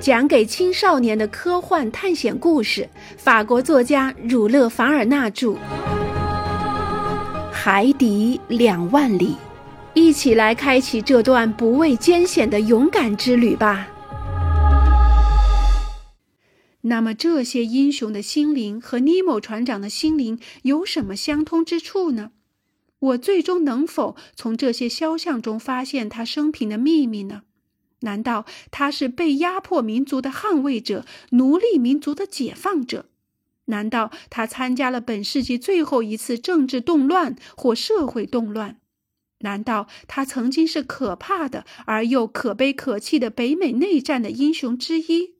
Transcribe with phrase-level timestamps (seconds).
[0.00, 5.48] 讲给青少年的科幻探险故事，法国作家儒勒·凡尔纳著，
[7.50, 9.30] 《海底两万里》，
[9.94, 13.88] 一起来开启这段不畏艰险的勇敢之旅吧。
[16.82, 22.30] 那么，这些英雄的心灵和尼莫船长的心灵有什么相通之处呢？
[23.00, 27.42] 我最终能否从这些肖像中发现他生平的秘密呢？
[28.00, 33.06] 难道他是被压迫民族的捍卫者，奴隶民族的解放者？
[33.64, 38.80] 难道他参加了本世纪最后一次政治动乱或社会动乱？
[39.40, 45.34] 难道他曾经是可怕的而又可悲可泣的北美内战的英雄之一？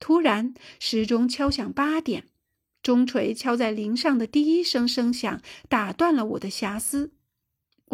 [0.00, 2.24] 突然，时钟敲响八点，
[2.82, 7.12] 钟锤敲在铃上的第一声声响打断了我的遐思。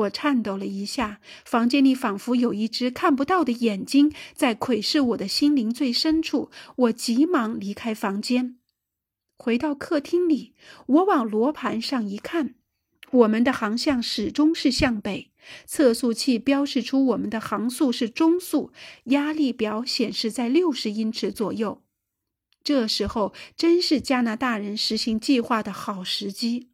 [0.00, 6.50] 我颤抖了一下，房间里仿佛有一只看不到的眼睛在窥视我的心灵最深处。
[6.76, 8.56] 我急忙离开房间，
[9.36, 10.54] 回到客厅里。
[10.86, 12.54] 我往罗盘上一看，
[13.10, 15.30] 我们的航向始终是向北，
[15.66, 18.72] 测速器标示出我们的航速是中速，
[19.04, 21.82] 压力表显示在六十英尺左右。
[22.62, 26.69] 这时候真是加拿大人实行计划的好时机。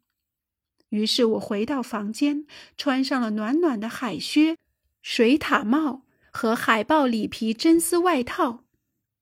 [0.89, 2.45] 于是我回到房间，
[2.77, 4.57] 穿上了暖暖的海靴、
[5.01, 8.63] 水獭帽和海豹里皮真丝外套，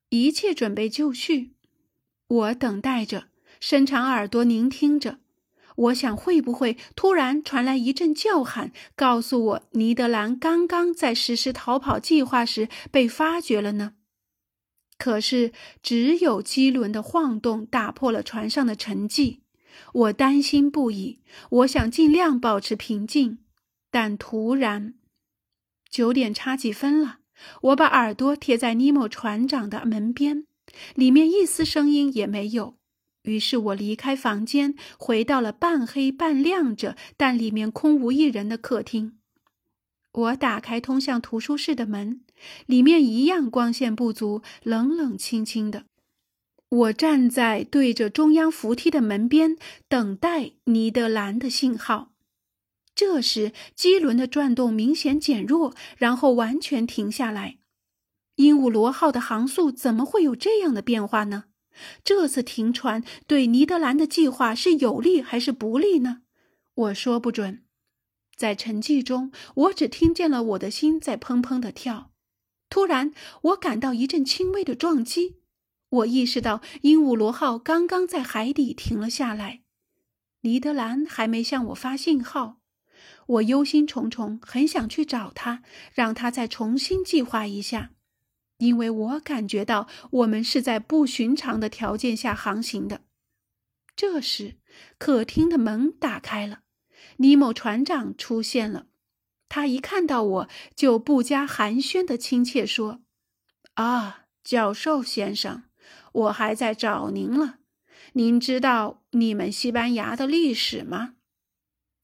[0.10, 1.54] 一切准备就绪。
[2.28, 5.20] 我等待着，伸长耳朵聆听着。
[5.76, 13.96] 我想，会不会突然传来一阵叫喊，告诉我尼德兰刚刚在实施逃跑计划时被发觉了呢？
[14.98, 15.52] 可是，
[15.84, 19.40] 只有机轮的晃动打破了船上的沉寂。
[19.94, 23.40] 我担心不已，我想尽量保持平静，
[23.92, 24.96] 但突然，
[25.90, 27.20] 九点差几分了。
[27.62, 30.46] 我把耳朵贴在尼莫船长的门边，
[30.96, 32.78] 里面一丝声音也没有。
[33.24, 39.18] 于是我离开房间，回到了半黑半亮着，但里面空无一人的客厅。
[40.12, 42.22] 我打开通向图书室的门，
[42.68, 45.86] 里面一样光线不足，冷冷清清的。
[46.70, 52.12] 我站在对着中央扶梯的门边，等待尼德兰的信号。
[52.94, 57.58] 这时，机轮的转动明显减弱，然后完全停下来。
[58.36, 61.46] 鹦鹉螺号的航速怎么会有这样的变化呢？
[62.04, 66.22] 这次停船对尼德兰的计划是有利还是不利呢？
[66.74, 67.64] 我说不准。
[68.36, 72.12] 在沉寂中，我只听见了我的心在砰砰地跳。
[72.70, 75.38] 突然，我感到一阵轻微的撞击。
[75.96, 79.62] 我意识到鹦鹉螺号刚刚在海底停了下来，
[80.42, 82.58] 尼德兰还没向我发信号。
[83.28, 85.64] 我忧心忡忡，很想去找他，
[85.94, 87.92] 让他再重新计划一下，
[88.58, 93.02] 因为我感觉到我们是在不寻常的条件下航行的。
[93.96, 94.58] 这时，
[94.98, 96.62] 客厅的门打开了，
[97.18, 98.88] 尼某船长出现了。
[99.48, 103.02] 他一看到我就不加寒暄的亲切说
[103.76, 105.64] ：“啊，教授先生。”
[106.16, 107.60] 我还在找您了。
[108.14, 111.16] 您知道你们西班牙的历史吗？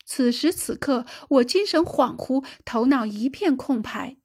[0.06, 4.18] 此时此刻，我精神恍惚，头脑一片空白。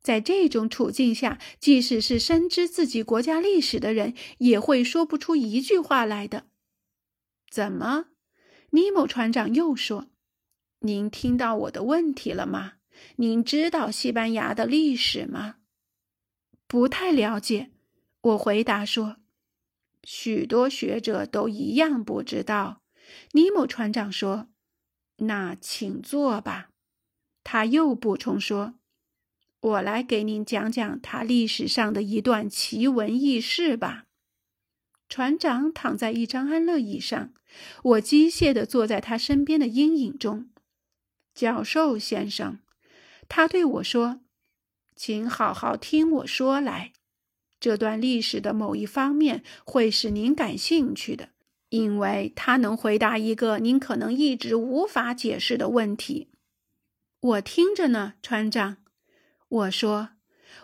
[0.00, 6.46] 在这种处境下，即使是深知自己国家历史的人，也会说不出一句话来的。
[7.50, 8.06] 怎么？
[8.70, 10.06] 尼莫船长又说
[10.80, 12.74] ：“您听到我的问题了吗？
[13.16, 15.56] 您知道西班牙的历史吗？”
[16.68, 17.70] 不太了解，
[18.20, 19.16] 我回答说。
[20.04, 22.82] 许多学者都一样不知道，
[23.32, 24.48] 尼莫船长说
[25.18, 26.68] ：“那请坐吧。”
[27.42, 28.74] 他又补充说
[29.60, 34.04] ：“我来给您讲讲他历史上的一段奇闻异事吧。”
[35.08, 37.32] 船长躺在一张安乐椅上，
[37.82, 40.50] 我机械地坐在他身边的阴影中。
[41.34, 42.60] 教授先生，
[43.28, 44.20] 他对我说
[44.96, 46.92] ：“请好好听我说来。”
[47.64, 51.30] 这段历史的某一方面会使您感兴趣的，
[51.70, 56.28] 因为它能回答一个您可能一直无法解释的问题。
[57.20, 58.76] 我听着呢，船长。
[59.48, 60.10] 我说，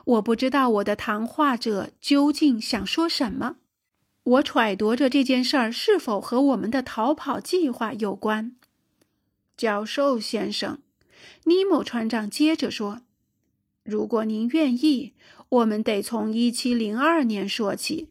[0.05, 3.57] 我不知道我的谈话者究竟想说什么。
[4.23, 8.55] 我揣度着这件事儿是否和我们的逃跑计划有关。
[9.57, 10.83] 教授先生，
[11.45, 13.01] 尼莫船长接着说。
[13.91, 15.15] 如果您愿意，
[15.49, 18.11] 我们得从一七零二年说起。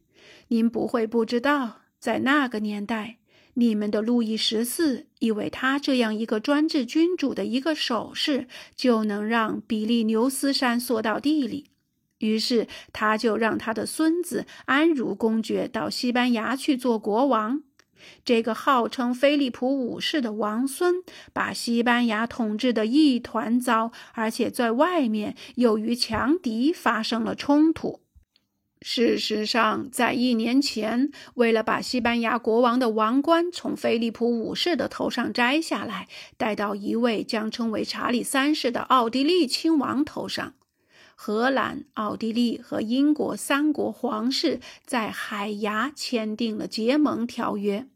[0.50, 3.20] 您不会不知道，在那个年代，
[3.54, 11.68] 你们的路易十四以为他这样一个专制君主的一个手势，就能让比利牛斯山缩到地里。
[12.18, 17.64] 于是他就让他的孙子安茹公爵到西班牙去做国王。
[18.24, 20.96] 这个号称菲利普五世的王孙，
[21.34, 28.02] 把西班牙统治得一团糟，而且在外面又与强敌发生了冲突。
[28.82, 36.08] 事实上，在一年前，为了把西班牙国王的王冠从菲利普五世的头上摘下来，
[36.38, 40.54] 戴到一位将称为查理三世的奥地利亲王头上。
[41.22, 47.90] 荷兰、奥地利和英国三国皇室在海牙签订了结盟条约。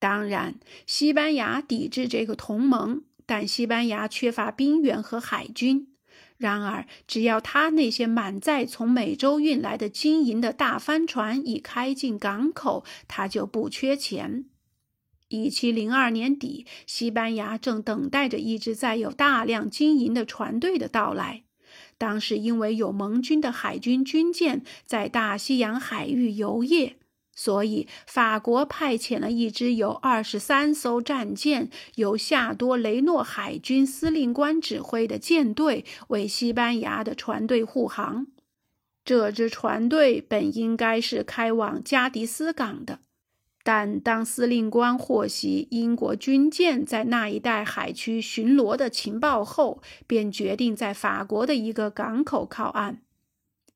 [0.00, 5.94] 当然，西班牙抵制这个同盟，但西班牙缺乏兵员和海军。
[6.36, 14.46] 然而，只要他那些满载从美洲运来的金银的大帆船一开进港口，他就不缺钱。
[15.28, 21.43] 一七零二年底，西班牙正等待着一支载有大量金银的船队的到来。
[22.04, 26.96] 当时因为有盟军的海军军舰在大西洋海域游曳，
[27.34, 38.26] 所以法国派遣了一支由二十三艘战舰、由夏多雷诺海军司令官指挥的舰队为西班牙的船队护航。
[39.02, 42.98] 这支船队本应该是开往加迪斯港的。
[43.66, 53.00] 但当司令官获悉英国军舰在那一带海区巡逻的情报后，便决定在法国的一个港口靠岸。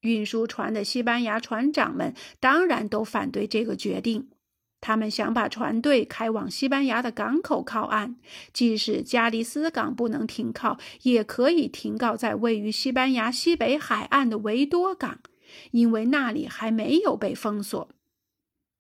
[0.03, 4.29] 运输船的西班牙船长们当然都反对这个决定，
[4.81, 8.17] 他们想把船队开往西班牙的港口靠岸，
[8.53, 15.19] 即使加的斯港不能停靠，也可以停靠在位于西班牙西北海岸的维多港，
[15.71, 17.89] 因为那里还没有被封锁。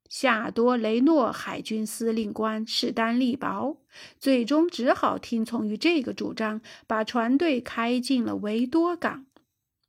[0.09, 3.77] 夏多雷诺海军司令官势单力薄，
[4.19, 9.27] 最终只好听从于这个主张，把船队开进了维多港。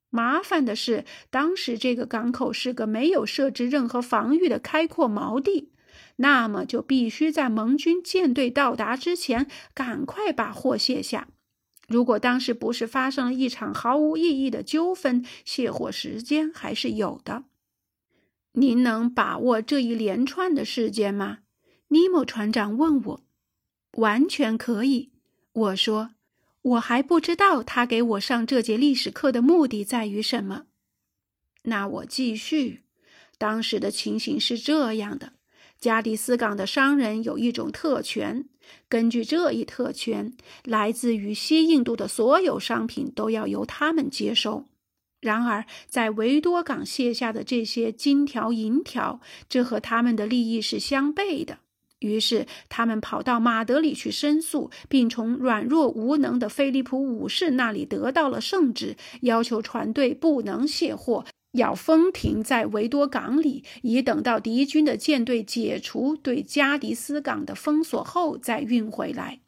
[0.10, 5.72] 麻烦的是，当时这个港口是个没有设置任何防御的开阔锚地，
[6.16, 11.28] 那么就必须在盟军舰队到达之前赶快把货卸下。
[11.88, 17.44] 如果当时不是发生了一场毫无意义的纠纷，卸货时间还是有的。
[18.54, 21.40] 您能把握这一连串的事件吗？
[21.90, 23.26] 尼莫船长问我。
[23.94, 25.12] 完全可以，
[25.52, 26.12] 我说。
[26.62, 30.66] 我还不知道他给我上这节历史课的目的在于什么。
[31.64, 32.84] 那我继续。
[33.38, 35.34] 当时的情形是这样的：
[35.80, 38.50] 加的斯港的商人有一种特权，
[38.90, 40.34] 根据这一特权，
[40.66, 44.66] 来自于西印度的所有商品都要由他们接收。
[45.22, 49.20] 然而，在维多港卸下的这些金条、银条，
[49.50, 51.60] 这和他们的利益是相悖的。
[52.00, 69.42] 于是，他们跑到马德里去申诉，并从软弱无能的菲利普五世那里得到了圣旨，要求船队不能卸货，要封停在维多港里，以等到敌军的舰队解除对加迪斯港的封锁后再运回来。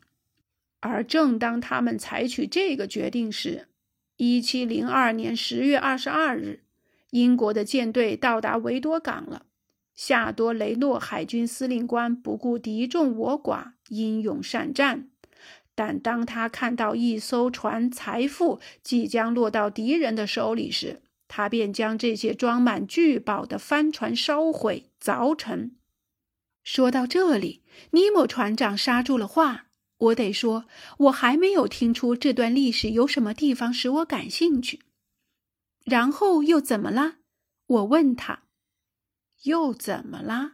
[0.81, 3.67] 而正当他们采取这个决定时，
[4.23, 6.59] 一七零二年十月二十二日，
[7.09, 9.47] 英国的舰队到达维多港了。
[9.95, 15.09] 夏多雷诺海军司令官不顾敌众我寡，英勇善战。
[15.73, 25.71] 但当他看到一艘船财富即将落到敌人的手里时，他便将这些装满巨宝的帆船烧毁、凿沉。
[26.63, 29.70] 说到这里，尼莫船长刹住了话。
[30.01, 30.65] 我得说，
[30.97, 34.81] 我还没有听出这段历史有什么地方使我感兴趣。
[35.83, 37.17] 然后又怎么了？
[37.67, 38.43] 我问他。
[39.43, 40.53] 又怎么了，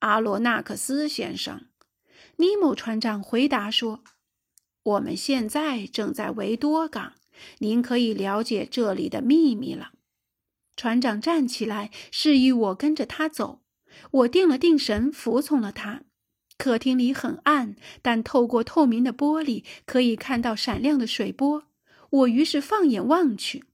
[0.00, 1.66] 阿罗纳克斯先生？
[2.36, 4.02] 尼姆船长回答说
[4.82, 7.14] ：“我们现在正在维多港，
[7.58, 9.92] 您可以了解这里的秘密了。”
[10.76, 13.62] 船长站起来，示意我跟着他走。
[14.10, 16.02] 我定了定神，服从了他。
[16.58, 21.64] 客厅里很暗，但透过透明的玻璃可以看到闪亮的水波。
[22.10, 23.64] 我于是放眼望去，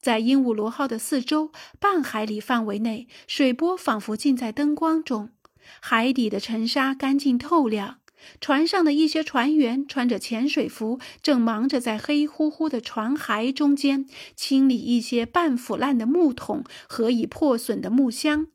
[0.00, 5.30] 在鹦鹉螺号的四周半海里范围内，水波仿佛浸在灯光中。
[5.80, 7.98] 海底的沉沙干净透亮，
[8.40, 18.48] 船上的一些船员穿着潜水服，正忙着在黑乎乎的船骸中间清理一些半腐烂的木桶和已破损的木箱。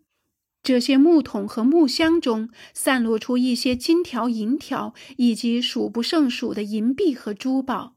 [0.61, 7.95] 这些木桶和木箱中散落出一些金条、银条，以及数不胜数的银币和珠宝。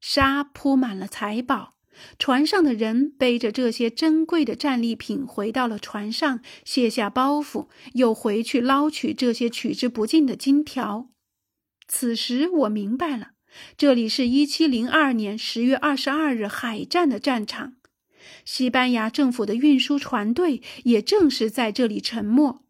[0.00, 1.76] 沙铺满了财宝。
[2.18, 11.10] 船上的人背着这些珍贵的战利品回到了船上，卸下包袱，又回去捞取这些取之不尽的金条。
[11.88, 13.32] 此时我明白了，
[13.76, 17.74] 这里是一七零二年十月二十二日海战的战场。
[18.44, 22.64] 西班牙政府的运输船队也正是在这里沉没。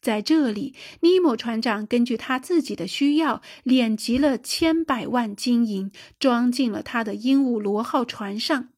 [0.00, 8.68] 在这里，尼莫船长根据他自己的需要敛集了千百万金银，装进了他的鹦鹉螺号船上。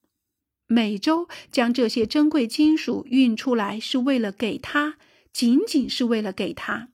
[0.66, 4.97] 每周将这些珍贵金属运出来，是为了给他，
[5.33, 6.88] 仅仅是为了给他。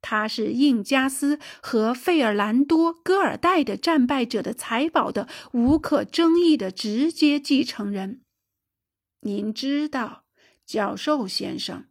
[0.00, 8.20] 他是印加斯和费尔兰多·戈尔代的战败者的财宝的无可争议的直接继承人。
[9.26, 10.24] 您知道，
[10.66, 11.86] 教授先生，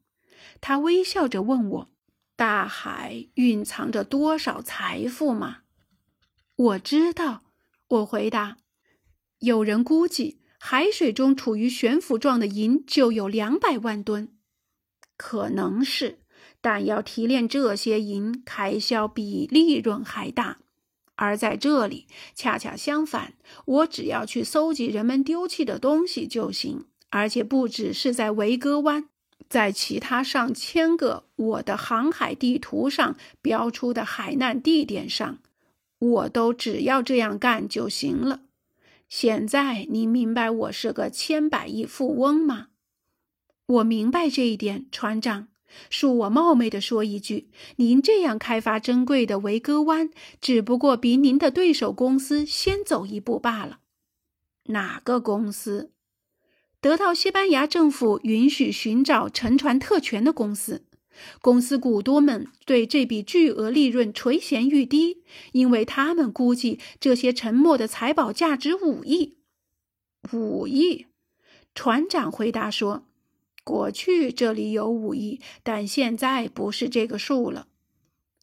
[0.62, 1.90] 他微笑着问我
[2.38, 5.62] ：“大海蕴藏着多少财富吗？”
[6.56, 7.44] 我知道，
[7.88, 8.58] 我回答
[9.40, 14.38] ：“有人估计，海水中处于悬浮状的银就有两百万吨，
[15.18, 16.20] 可能是。”
[16.62, 20.60] 但要提炼这些银，开销比利润还大。
[21.16, 23.34] 而在这里，恰恰相反，
[23.66, 29.08] 我只要去搜集人们丢弃的东西就行，而且不只是在维戈湾，
[29.48, 35.38] 在其他上千个我的航海地图上标出的海难地点上，
[36.00, 38.42] 我都只要这样干就行了。
[39.08, 42.70] 现在你明白我是个千百亿富翁吗？
[43.68, 45.50] 我明白这一点，船长。
[45.92, 50.10] 恕我冒昧地说一句，您这样开发珍贵的维戈湾，
[50.42, 53.82] 只不过比您的对手公司先走一步罢了。
[54.66, 55.92] 哪个公司？
[56.84, 60.84] 得到西班牙政府允许寻找沉船特权的公司。
[61.40, 65.22] 公司股东们对这笔巨额利润垂涎欲滴，
[65.54, 69.38] 因为他们估计这些沉没的财宝价值五亿。
[70.34, 71.06] 五亿？
[71.74, 73.06] 船长回答说。
[73.64, 77.68] 过去这里有五亿，但现在不是这个数了。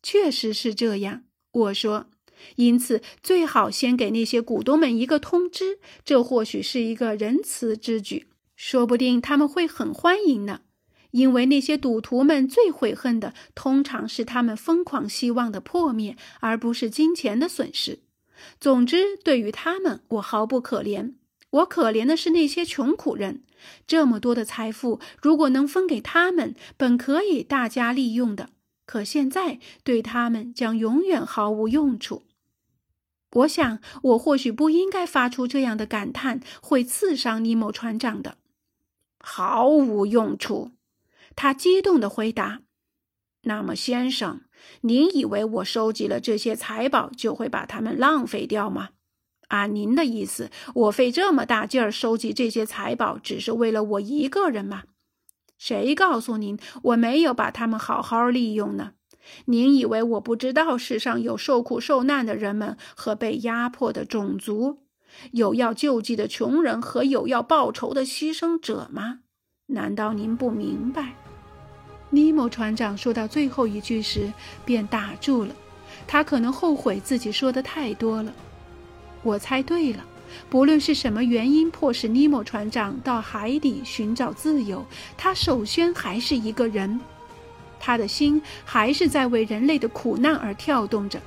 [0.02, 2.06] 确实是这样，我说。
[2.56, 8.28] 因此，最好先给那些股东们一个通知，这或许是一个仁慈之举，
[8.62, 10.60] 说不定他们会很欢迎呢。
[11.12, 18.00] 因为那些赌徒们最悔恨的，通常是他们疯狂希望的破灭，而不是金钱的损失。
[18.60, 21.14] 总之，对于他们，我毫不可怜。
[21.48, 23.42] 我可怜的是那些穷苦人。
[23.86, 28.50] 这么多的财富，如果能分给他们，本可以大家利用的，
[28.84, 32.24] 可现在对他们将永远毫无用处。
[33.32, 38.36] 我想，我或许不应该发出这样的感叹，会刺伤尼莫船长的。
[39.20, 40.72] 毫无用处，
[41.36, 42.62] 他激动地回答。
[43.42, 44.40] 那么，先生，
[44.82, 48.90] 您以为我收集了这些财宝就会把它们浪费掉吗？
[49.48, 54.84] 按您的意思，我费这么大劲儿收集这些财宝，只是为了我一个人吗？
[55.58, 58.92] 谁告诉您我没有把它们好好利用呢？
[59.46, 64.84] 您以为我不知道世上有受苦受难的人们和被压迫的种族，
[65.32, 69.20] 有要救济的穷人和有要报仇的牺牲者吗？
[69.66, 71.14] 难道您不明白？
[72.10, 74.32] 尼莫船长说到最后一句时
[74.64, 75.54] 便打住了，
[76.06, 78.32] 他可能后悔自己说的太多了。
[79.22, 80.04] 我猜对了，
[80.48, 84.84] 不论是什么原因迫使尼莫船长到海底寻找自由，
[85.16, 87.00] 他首先还是一个人，
[87.78, 91.20] 他的心还是在为人类的苦难而跳动着，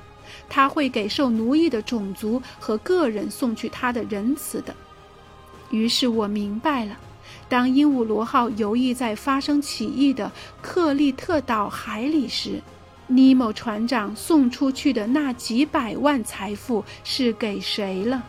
[0.48, 4.74] 他会给受奴役的种族和个人送去他的仁慈的。
[5.70, 6.96] 于是我明白了，
[7.48, 12.60] 当鹦鹉螺号游弋在发生起义的克利特岛海里时。
[13.06, 18.24] 尼莫船长送出去的那几百万财富是给谁了？